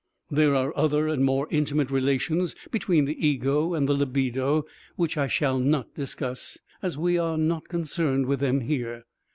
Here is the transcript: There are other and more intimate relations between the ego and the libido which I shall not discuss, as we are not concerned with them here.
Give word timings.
There 0.31 0.55
are 0.55 0.75
other 0.75 1.07
and 1.07 1.23
more 1.23 1.47
intimate 1.51 1.91
relations 1.91 2.55
between 2.71 3.05
the 3.05 3.23
ego 3.23 3.75
and 3.75 3.87
the 3.87 3.93
libido 3.93 4.65
which 4.95 5.15
I 5.15 5.27
shall 5.27 5.59
not 5.59 5.93
discuss, 5.93 6.57
as 6.81 6.97
we 6.97 7.19
are 7.19 7.37
not 7.37 7.67
concerned 7.69 8.25
with 8.25 8.39
them 8.39 8.61
here. 8.61 9.05